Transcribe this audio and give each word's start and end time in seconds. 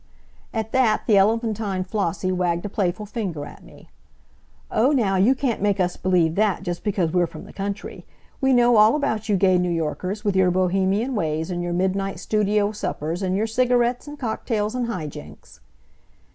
At 0.51 0.71
that 0.71 1.03
the 1.05 1.15
elephantine 1.19 1.83
Flossie 1.83 2.31
wagged 2.31 2.65
a 2.65 2.69
playful 2.69 3.05
finger 3.05 3.45
at 3.45 3.63
me. 3.63 3.87
"Oh, 4.71 4.91
now, 4.91 5.15
you 5.15 5.35
can't 5.35 5.61
make 5.61 5.79
us 5.79 5.95
believe 5.95 6.33
that, 6.33 6.63
just 6.63 6.83
because 6.83 7.11
we're 7.11 7.27
from 7.27 7.43
the 7.43 7.53
country! 7.53 8.03
We 8.41 8.51
know 8.51 8.77
all 8.77 8.95
about 8.95 9.29
you 9.29 9.35
gay 9.37 9.59
New 9.59 9.69
Yorkers, 9.69 10.25
with 10.25 10.35
your 10.35 10.49
Bohemian 10.49 11.13
ways 11.13 11.51
and 11.51 11.61
your 11.61 11.73
midnight 11.73 12.19
studio 12.19 12.71
suppers, 12.71 13.21
and 13.21 13.37
your 13.37 13.45
cigarettes, 13.45 14.07
and 14.07 14.17
cocktails 14.17 14.73
and 14.73 14.87
high 14.87 15.05
jinks!" 15.05 15.59